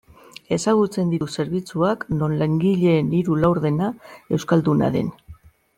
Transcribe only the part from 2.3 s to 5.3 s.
langileen hiru laurdena euskalduna den.